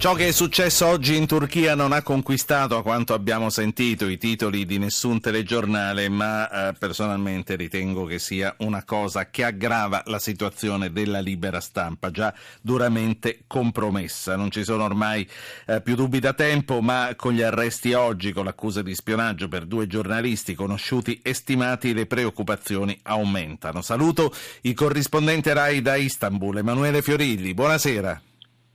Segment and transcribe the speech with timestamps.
[0.00, 4.16] Ciò che è successo oggi in Turchia non ha conquistato, a quanto abbiamo sentito, i
[4.16, 10.20] titoli di nessun telegiornale, ma eh, personalmente ritengo che sia una cosa che aggrava la
[10.20, 14.36] situazione della libera stampa, già duramente compromessa.
[14.36, 15.28] Non ci sono ormai
[15.66, 19.64] eh, più dubbi da tempo, ma con gli arresti oggi, con l'accusa di spionaggio per
[19.64, 23.82] due giornalisti conosciuti e stimati, le preoccupazioni aumentano.
[23.82, 27.52] Saluto il corrispondente RAI da Istanbul, Emanuele Fiorilli.
[27.52, 28.22] Buonasera.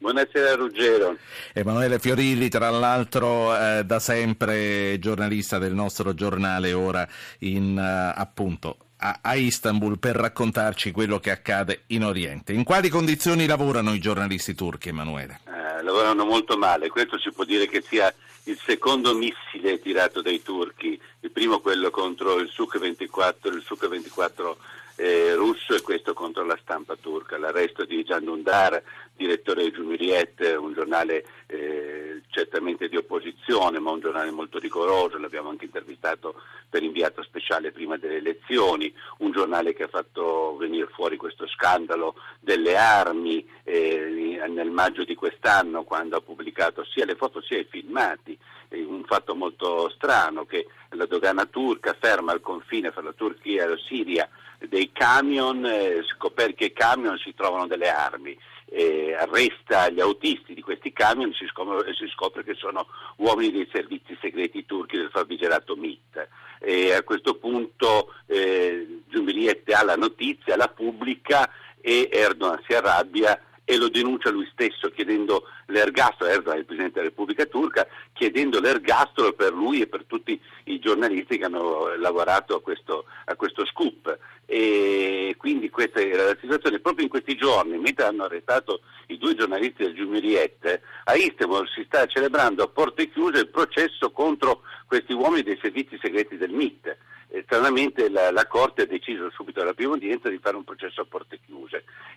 [0.03, 1.17] Buonasera Ruggero.
[1.53, 7.07] Emanuele Fiorilli, tra l'altro eh, da sempre giornalista del nostro giornale, ora
[7.39, 12.51] in, uh, appunto a, a, Istanbul per raccontarci quello che accade in Oriente.
[12.51, 15.39] In quali condizioni lavorano i giornalisti turchi, Emanuele?
[15.45, 18.13] Eh, lavorano molto male, questo si può dire che sia
[18.43, 24.55] il secondo missile tirato dai turchi, il primo quello contro il Suk-24, il Suk-24
[24.95, 27.37] eh, russo e questo contro la stampa turca.
[27.37, 28.81] L'arresto di Gian Dundar,
[29.23, 35.49] direttore di Giumiriet, un giornale eh, certamente di opposizione, ma un giornale molto rigoroso, l'abbiamo
[35.49, 36.35] anche intervistato
[36.69, 42.15] per inviato speciale prima delle elezioni, un giornale che ha fatto venire fuori questo scandalo
[42.39, 47.67] delle armi eh, nel maggio di quest'anno quando ha pubblicato sia le foto sia i
[47.69, 48.37] filmati
[48.81, 53.67] un fatto molto strano che la dogana turca ferma al confine fra la Turchia e
[53.67, 54.27] la Siria
[54.67, 58.37] dei camion, eh, scopre che i camion si trovano delle armi,
[58.73, 63.51] eh, arresta gli autisti di questi camion e si, scopre, si scopre che sono uomini
[63.51, 66.27] dei servizi segreti turchi del famigerato MIT.
[66.59, 71.47] E a questo punto eh, Giumbiliette ha la notizia, la pubblica
[71.79, 76.95] e Erdogan si arrabbia e lo denuncia lui stesso chiedendo l'ergastolo, Erdogan è il Presidente
[76.95, 82.55] della Repubblica Turca, chiedendo l'ergastolo per lui e per tutti i giornalisti che hanno lavorato
[82.55, 84.17] a questo, a questo scoop.
[84.45, 86.79] E quindi questa era la situazione.
[86.79, 91.83] Proprio in questi giorni, mentre hanno arrestato i due giornalisti del Giumiriette, a Istanbul si
[91.85, 96.97] sta celebrando a porte chiuse il processo contro questi uomini dei servizi segreti del MIT
[97.45, 101.05] stranamente la, la, Corte ha deciso subito alla prima udienza di fare un processo a
[101.05, 101.42] porte chiuse,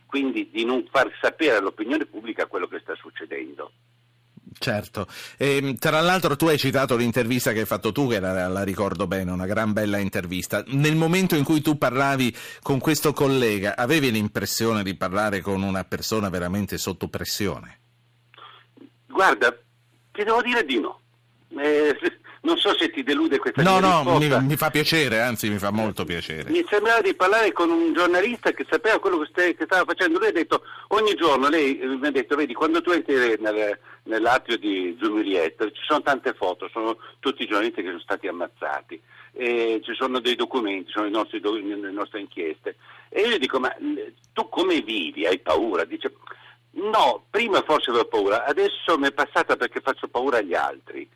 [0.06, 3.72] quindi di non far sapere all'opinione pubblica quello che sta succedendo.
[4.58, 5.06] Certo,
[5.36, 8.62] e, ehm, tra l'altro tu hai citato l'intervista che hai fatto tu, che la, la,
[8.62, 10.64] ricordo bene, una gran bella intervista.
[10.68, 15.84] Nel momento in cui tu parlavi con questo collega, avevi l'impressione di parlare con una
[15.84, 17.80] persona veramente sotto pressione?
[19.06, 19.54] Guarda,
[20.12, 21.00] ti devo dire di no.
[21.58, 21.96] Eh,
[22.42, 25.58] non so se ti delude questa no, no, No, mi, mi, fa piacere, anzi mi
[25.58, 26.50] fa molto piacere.
[26.50, 30.18] Mi sembrava di parlare con un giornalista che sapeva quello che, ste, che stava facendo.
[30.18, 33.78] Lui ha detto, ogni giorno, lei eh, mi ha detto, vedi, quando tu entri nel,
[34.04, 39.00] nell'atrio di Zumirietta ci sono tante foto, sono tutti i giornalisti che sono stati ammazzati.
[39.32, 42.76] E ci sono dei documenti, sono nostri, le nostre inchieste.
[43.08, 43.74] E io gli dico, ma
[44.32, 45.26] tu come vivi?
[45.26, 45.84] Hai paura?
[45.84, 46.12] Dice,
[46.72, 51.08] no, prima forse avevo paura, adesso mi è passata perché faccio paura agli altri.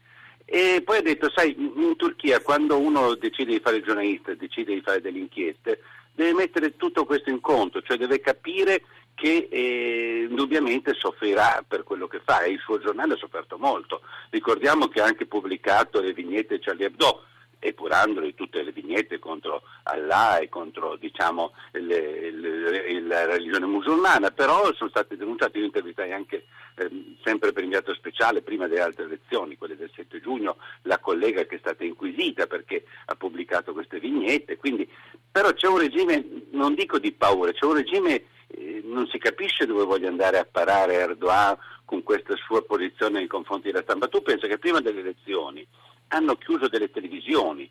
[0.52, 4.80] E poi ha detto, sai, in Turchia quando uno decide di fare giornalista, decide di
[4.80, 5.80] fare delle inchieste,
[6.12, 8.82] deve mettere tutto questo in conto, cioè deve capire
[9.14, 14.00] che eh, indubbiamente soffrirà per quello che fa e il suo giornale ha sofferto molto.
[14.30, 17.26] Ricordiamo che ha anche pubblicato le vignette Charlie Hebdo,
[17.60, 24.72] epurandoli tutte le vignette contro Allah e contro diciamo, le, le, la religione musulmana, però
[24.74, 29.56] sono state denunciate, io intervistai anche eh, sempre per inviato speciale prima delle altre elezioni,
[29.56, 34.56] quelle del 7 giugno, la collega che è stata inquisita perché ha pubblicato queste vignette,
[34.56, 34.88] quindi,
[35.30, 39.66] però c'è un regime, non dico di paura, c'è un regime, eh, non si capisce
[39.66, 44.06] dove voglia andare a parare Erdogan con questa sua posizione nei confronti della stampa.
[44.06, 45.66] Tu pensi che prima delle elezioni
[46.10, 47.70] hanno chiuso delle televisioni,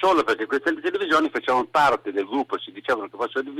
[0.00, 3.50] solo perché queste televisioni facevano parte del gruppo, si dicevano che fossero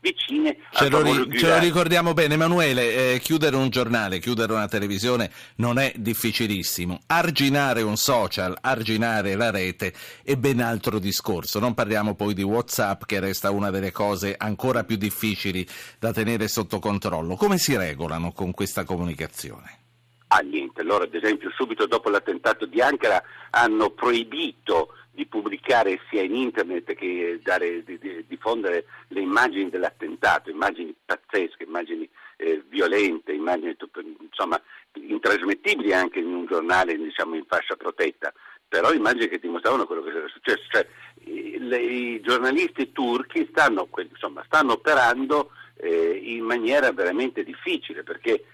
[0.00, 4.68] vicine ce lo, ri- ce lo ricordiamo bene, Emanuele, eh, chiudere un giornale, chiudere una
[4.68, 7.00] televisione non è difficilissimo.
[7.06, 11.58] Arginare un social, arginare la rete è ben altro discorso.
[11.58, 15.66] Non parliamo poi di WhatsApp che resta una delle cose ancora più difficili
[15.98, 17.36] da tenere sotto controllo.
[17.36, 19.84] Come si regolano con questa comunicazione?
[20.28, 20.82] Ah, niente.
[20.82, 26.92] Loro, ad esempio, subito dopo l'attentato di Ankara hanno proibito di pubblicare sia in internet
[26.94, 33.74] che dare, di, di, diffondere le immagini dell'attentato, immagini pazzesche, immagini eh, violente, immagini
[34.20, 34.60] insomma,
[34.92, 38.30] intrasmettibili anche in un giornale diciamo, in fascia protetta,
[38.68, 40.64] però immagini che dimostravano quello che era successo.
[40.68, 40.86] Cioè,
[41.24, 48.44] i, le, i giornalisti turchi stanno, insomma, stanno operando eh, in maniera veramente difficile perché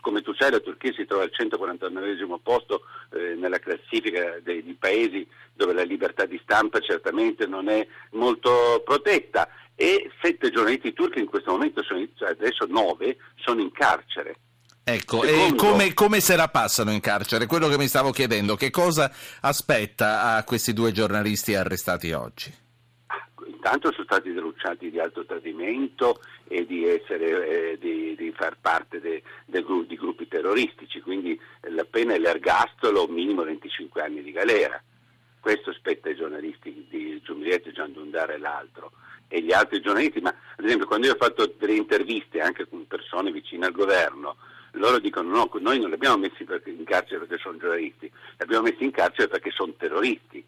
[0.00, 2.82] come tu sai la Turchia si trova al 149 posto
[3.12, 8.82] eh, nella classifica dei, dei, paesi dove la libertà di stampa certamente non è molto
[8.84, 14.36] protetta e sette giornalisti turchi in questo momento, sono, adesso nove, sono in carcere.
[14.84, 15.54] Ecco, Secondo...
[15.54, 17.46] e come, come, se la passano in carcere?
[17.46, 22.61] Quello che mi stavo chiedendo, che cosa aspetta a questi due giornalisti arrestati oggi?
[23.46, 29.00] Intanto sono stati denunciati di alto tradimento e di, essere, eh, di, di far parte
[29.00, 31.38] de, de, di gruppi terroristici, quindi
[31.70, 34.82] la pena è l'ergastolo, minimo 25 anni di galera.
[35.40, 38.92] Questo spetta ai giornalisti di Giumilietti, Gian Dundare e l'altro
[39.32, 42.86] e gli altri giornalisti, ma ad esempio quando io ho fatto delle interviste anche con
[42.86, 44.36] persone vicine al governo,
[44.72, 48.64] loro dicono no, noi non li abbiamo messi in carcere perché sono giornalisti, li abbiamo
[48.64, 50.44] messi in carcere perché sono terroristi.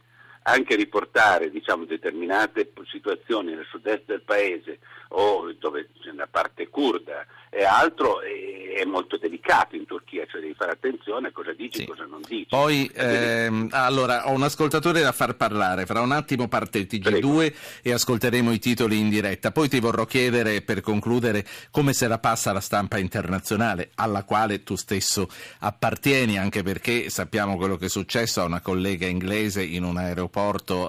[0.47, 7.25] Anche riportare diciamo, determinate situazioni nel sud-est del paese o dove c'è una parte kurda
[7.49, 11.81] e altro è, molto delicato in Turchia, cioè devi fare attenzione a cosa dici e
[11.81, 11.87] sì.
[11.87, 12.49] cosa non dici.
[12.51, 17.01] Poi, ehm, allora, ho un ascoltatore da far parlare, fra un attimo parte il TG2
[17.01, 17.43] Prego.
[17.83, 22.19] e ascolteremo i titoli in diretta, poi ti vorrò chiedere per concludere come se la
[22.19, 25.29] passa la stampa internazionale, alla quale tu stesso
[25.61, 30.34] appartieni, anche perché sappiamo quello che è successo a una collega inglese in un aeroporto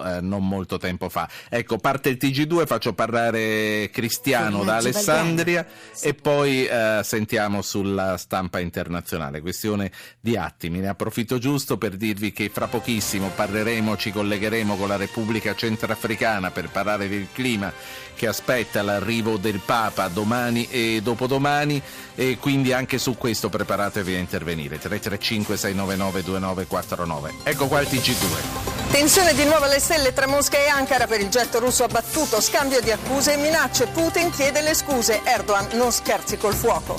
[0.04, 1.28] eh, non molto tempo fa.
[1.48, 5.66] Ecco, parte il TG2, faccio parlare Cristiano da Alessandria
[6.00, 9.40] e poi eh, sentiamo sulla stampa internazionale.
[9.40, 9.90] Questione
[10.20, 10.80] di attimi.
[10.80, 16.50] Ne approfitto giusto per dirvi che fra pochissimo parleremo, ci collegheremo con la Repubblica Centrafricana
[16.50, 17.72] per parlare del clima
[18.16, 21.80] che aspetta l'arrivo del Papa domani e dopodomani
[22.14, 24.78] e quindi anche su questo preparatevi a intervenire.
[24.78, 27.34] 335 699 2949.
[27.44, 28.75] Ecco qua il TG2.
[28.90, 32.80] Tensione di nuovo alle stelle tra Mosca e Ankara per il getto russo abbattuto, scambio
[32.80, 33.86] di accuse e minacce.
[33.88, 36.96] Putin chiede le scuse, Erdogan non scherzi col fuoco.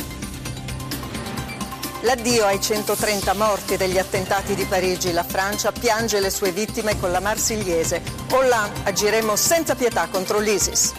[2.02, 5.12] L'addio ai 130 morti degli attentati di Parigi.
[5.12, 8.02] La Francia piange le sue vittime con la Marsigliese.
[8.32, 10.94] Hollande agiremo senza pietà contro l'ISIS.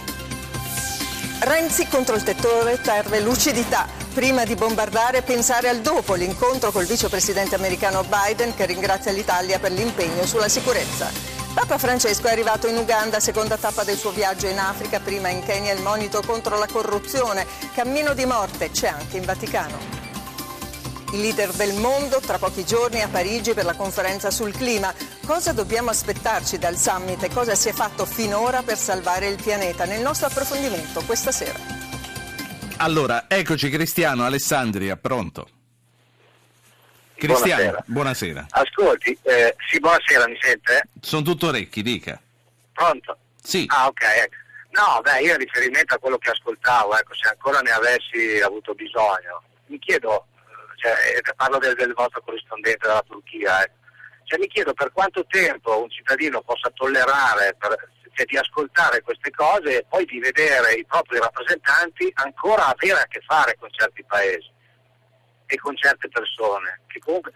[1.40, 3.97] Renzi contro il tettore serve lucidità.
[4.18, 9.70] Prima di bombardare pensare al dopo, l'incontro col vicepresidente americano Biden che ringrazia l'Italia per
[9.70, 11.08] l'impegno sulla sicurezza.
[11.54, 15.44] Papa Francesco è arrivato in Uganda, seconda tappa del suo viaggio in Africa, prima in
[15.44, 19.78] Kenya il monito contro la corruzione, cammino di morte c'è anche in Vaticano.
[21.12, 24.92] Il leader del mondo tra pochi giorni a Parigi per la conferenza sul clima.
[25.24, 29.84] Cosa dobbiamo aspettarci dal summit e cosa si è fatto finora per salvare il pianeta?
[29.84, 31.77] Nel nostro approfondimento questa sera.
[32.80, 35.48] Allora, eccoci Cristiano, Alessandria, pronto?
[37.14, 37.84] Cristiano, buonasera.
[37.86, 38.46] buonasera.
[38.50, 40.82] Ascolti, eh, sì, buonasera, mi sente?
[41.00, 42.20] Sono tutto orecchi, dica.
[42.72, 43.18] Pronto?
[43.42, 43.64] Sì.
[43.66, 44.02] Ah, ok.
[44.02, 44.36] Ecco.
[44.70, 48.74] No, beh, io in riferimento a quello che ascoltavo, ecco, se ancora ne avessi avuto
[48.74, 50.26] bisogno, mi chiedo
[50.76, 53.70] cioè, eh, parlo del, del, vostro corrispondente della Turchia, eh.
[54.22, 57.76] cioè, mi chiedo per quanto tempo un cittadino possa tollerare per,
[58.18, 63.06] cioè, di ascoltare queste cose e poi di vedere i propri rappresentanti ancora avere a
[63.08, 64.50] che fare con certi paesi
[65.46, 66.80] e con certe persone.
[66.88, 67.32] Che comunque,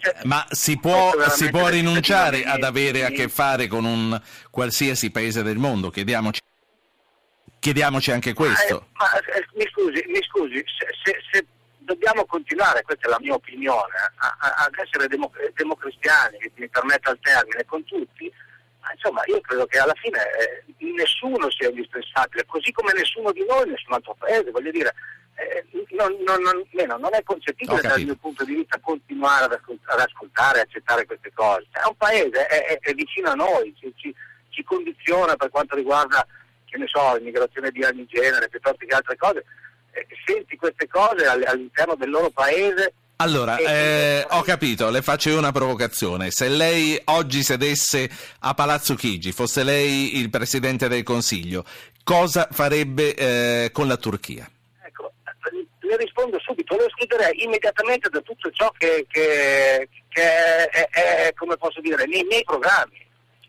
[0.00, 4.20] cioè, Ma si può, si può rinunciare ad avere a che fare con un
[4.50, 5.90] qualsiasi paese del mondo?
[5.90, 6.40] Chiediamoci,
[7.58, 8.88] chiediamoci anche questo.
[8.94, 11.46] Ma, eh, ma eh, mi scusi, mi scusi se, se, se
[11.80, 17.64] dobbiamo continuare, questa è la mia opinione, ad essere demo, democristiani, mi permetta il termine,
[17.64, 18.15] con tutti,
[19.06, 23.68] insomma io credo che alla fine eh, nessuno sia indispensabile, così come nessuno di noi,
[23.68, 24.94] nessun altro paese, voglio dire,
[25.36, 30.00] eh, non, non, non, non, è concepibile dal mio punto di vista continuare ad, ad
[30.00, 31.66] ascoltare e accettare queste cose.
[31.70, 34.14] È un paese, è, è, è vicino a noi, ci, ci,
[34.48, 36.26] ci, condiziona per quanto riguarda,
[36.64, 39.44] che ne so, l'immigrazione di ogni genere, piuttosto che altre cose
[40.26, 42.92] senti queste cose all'interno del loro paese.
[43.18, 46.30] Allora, eh, ho capito, le faccio una provocazione.
[46.30, 51.64] Se lei oggi sedesse a Palazzo Chigi, fosse lei il Presidente del Consiglio,
[52.04, 54.46] cosa farebbe eh, con la Turchia?
[54.84, 55.14] Ecco,
[55.80, 61.56] le rispondo subito, lo escluderei immediatamente da tutto ciò che, che, che è, è, come
[61.56, 63.02] posso dire, nei miei programmi.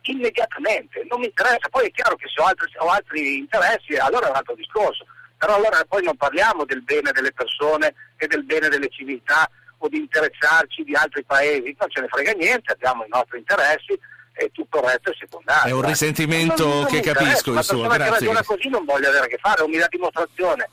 [0.03, 1.67] Immediatamente, non mi interessa.
[1.69, 5.05] Poi è chiaro che se ho altri, ho altri interessi, allora è un altro discorso
[5.37, 9.87] però allora poi non parliamo del bene delle persone e del bene delle civiltà o
[9.87, 13.97] di interessarci di altri paesi, non ce ne frega niente, abbiamo i nostri interessi
[14.33, 15.71] e tutto il resto è secondario.
[15.71, 17.85] È un risentimento non, non che capisco il suo, grazie.
[17.85, 20.69] Una persona che ragiona così non voglio avere a che fare, o mi dà dimostrazione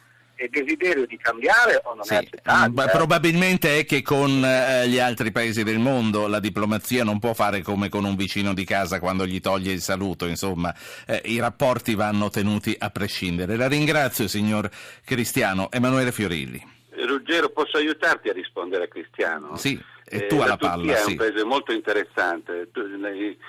[0.50, 2.90] desiderio di cambiare o non sì, è accettabile?
[2.90, 7.62] Probabilmente è che con eh, gli altri paesi del mondo la diplomazia non può fare
[7.62, 10.74] come con un vicino di casa quando gli toglie il saluto, insomma
[11.06, 13.56] eh, i rapporti vanno tenuti a prescindere.
[13.56, 14.70] La ringrazio signor
[15.04, 15.70] Cristiano.
[15.70, 16.72] Emanuele Fiorilli.
[17.06, 19.56] Ruggero, posso aiutarti a rispondere a Cristiano?
[19.56, 19.80] Sì.
[20.06, 20.84] E tu eh, alla palla.
[20.84, 22.68] La Turchia è un paese molto interessante.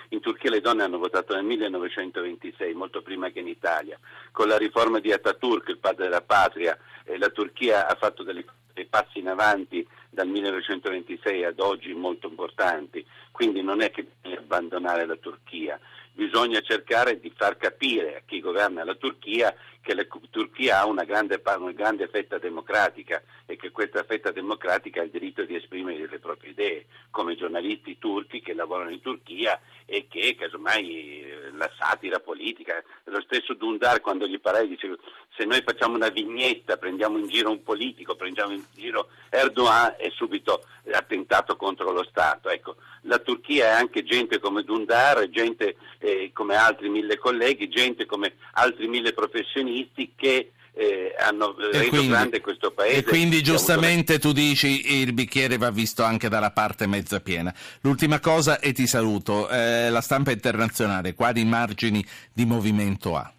[0.10, 4.00] In Turchia le donne hanno votato nel 1926, molto prima che in Italia.
[4.32, 6.78] Con la riforma di Atatürk, il padre della patria,
[7.18, 8.46] la Turchia ha fatto delle
[8.76, 14.40] dei passi in avanti dal 1926 ad oggi molto importanti, quindi non è che bisogna
[14.40, 15.80] abbandonare la Turchia,
[16.12, 19.56] bisogna cercare di far capire a chi governa la Turchia
[19.86, 25.00] che la Turchia ha una grande, una grande, fetta democratica e che questa fetta democratica
[25.00, 29.62] ha il diritto di esprimere le proprie idee, come giornalisti turchi che lavorano in Turchia
[29.86, 34.96] e che casomai la satira politica, lo stesso Dundar quando gli parlai diceva
[35.38, 40.10] se noi facciamo una vignetta, prendiamo in giro un politico, prendiamo in giro Erdogan è
[40.16, 42.50] subito attentato contro lo Stato.
[42.50, 48.06] Ecco, la Turchia è anche gente come Dundar, gente eh, come altri mille colleghi, gente
[48.06, 49.75] come altri mille professionisti
[50.16, 52.98] che eh, hanno reso quindi, grande questo paese.
[52.98, 57.54] E quindi giustamente tu dici il bicchiere va visto anche dalla parte mezza piena.
[57.82, 63.32] L'ultima cosa e ti saluto, eh, la stampa internazionale quali margini di movimento ha?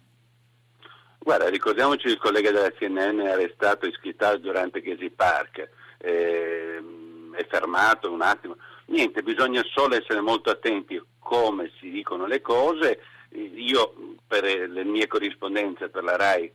[1.19, 6.81] Guarda, ricordiamoci il collega della CNN è arrestato in Schital durante Gezi Park, eh,
[7.33, 8.55] è fermato un attimo.
[8.85, 13.01] Niente, bisogna solo essere molto attenti come si dicono le cose.
[13.31, 16.51] Io per le mie corrispondenze per la RAI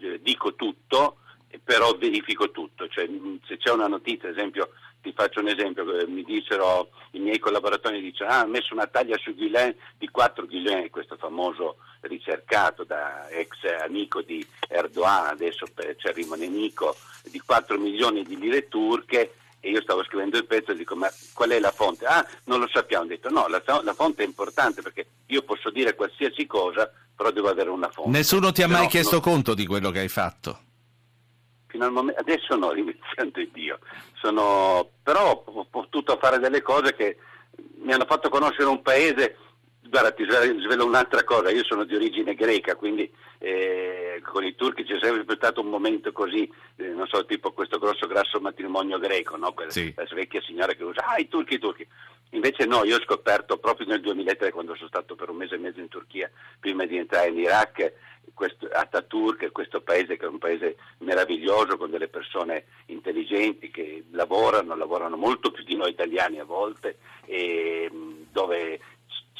[0.00, 1.18] eh, dico tutto,
[1.62, 2.88] però verifico tutto.
[2.88, 3.08] Cioè,
[3.46, 8.00] se c'è una notizia, esempio, ti faccio un esempio, eh, mi dissero i miei collaboratori,
[8.00, 13.28] dicono, ah, ha messo una taglia su Guillain di 4 Guillain, questo famoso ricercato da
[13.28, 19.70] ex amico di Erdogan, adesso c'è arrivo nemico, di 4 milioni di lire turche, e
[19.70, 22.04] io stavo scrivendo il pezzo e dico ma qual è la fonte?
[22.04, 23.04] Ah, non lo sappiamo.
[23.04, 27.30] Ho detto no, la, la fonte è importante perché io posso dire qualsiasi cosa, però
[27.30, 28.10] devo avere una fonte.
[28.10, 29.20] Nessuno ti ha mai chiesto non...
[29.20, 30.58] conto di quello che hai fatto?
[31.68, 33.78] Fino al momento, adesso no, ringraziando Dio.
[34.14, 37.16] Sono, però ho potuto fare delle cose che
[37.82, 39.36] mi hanno fatto conoscere un paese
[39.92, 44.84] Guarda, ti svelo un'altra cosa, io sono di origine greca, quindi eh, con i turchi
[44.84, 49.36] c'è sempre stato un momento così, eh, non so, tipo questo grosso grasso matrimonio greco,
[49.36, 49.52] no?
[49.52, 49.92] Quella, sì.
[49.94, 51.86] la vecchia signora che usa, ah i turchi, i turchi.
[52.30, 55.58] Invece no, io ho scoperto proprio nel 2003 quando sono stato per un mese e
[55.58, 57.92] mezzo in Turchia, prima di entrare in Iraq,
[58.32, 64.74] questo, Ataturk, questo paese che è un paese meraviglioso con delle persone intelligenti che lavorano,
[64.74, 66.96] lavorano molto più di noi italiani a volte,
[67.26, 67.90] e,
[68.30, 68.80] dove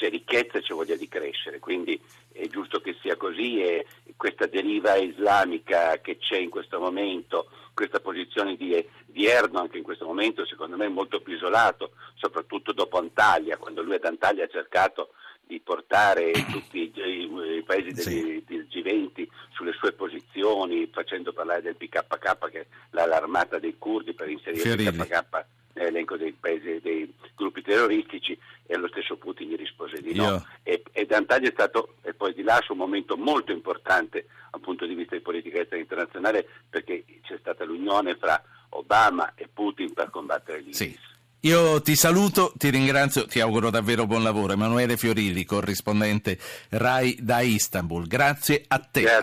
[0.02, 2.00] c'è ricchezza e c'è voglia di crescere, quindi
[2.32, 8.00] è giusto che sia così e questa deriva islamica che c'è in questo momento, questa
[8.00, 12.72] posizione di, di Erdogan che in questo momento secondo me è molto più isolato, soprattutto
[12.72, 15.10] dopo Antalya, quando lui ad Antalya ha cercato
[15.46, 18.44] di portare tutti i, i paesi del, sì.
[18.44, 24.28] del, G20 sulle sue posizioni, facendo parlare del PKK che è l'armata dei curdi per
[24.28, 24.88] inserire Fiorini.
[24.88, 25.51] il PKK
[25.82, 30.44] nell'elenco dei paesi dei gruppi terroristici e lo stesso Putin gli rispose di no.
[30.62, 34.86] E, e D'Antaglio è stato, e poi di là, un momento molto importante dal punto
[34.86, 40.10] di vista di politica estera internazionale perché c'è stata l'unione fra Obama e Putin per
[40.10, 40.76] combattere l'ISIS.
[40.76, 41.10] Sì.
[41.44, 44.52] Io ti saluto, ti ringrazio, ti auguro davvero buon lavoro.
[44.52, 48.06] Emanuele Fiorilli, corrispondente RAI da Istanbul.
[48.06, 49.00] Grazie a te.
[49.00, 49.20] Grazie.